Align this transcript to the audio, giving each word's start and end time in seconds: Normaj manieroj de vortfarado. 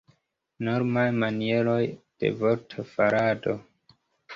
Normaj 0.67 1.03
manieroj 1.25 1.79
de 2.01 2.35
vortfarado. 2.43 3.61